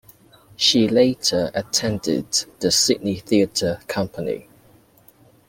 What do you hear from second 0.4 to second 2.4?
She later attended